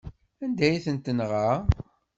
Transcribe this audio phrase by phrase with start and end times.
[0.43, 1.47] Anda ay ten-tenɣa?